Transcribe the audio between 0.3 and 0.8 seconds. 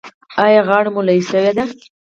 ایا